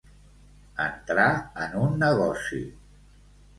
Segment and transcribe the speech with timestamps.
[0.85, 1.27] Entrar
[1.67, 2.65] en un negoci.